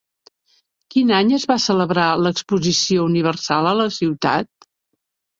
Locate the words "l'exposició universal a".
2.27-3.75